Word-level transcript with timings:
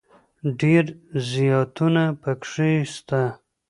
ډېر 0.59 0.85
زياتونه 1.29 2.03
پکښي 2.21 2.73
سته. 2.95 3.21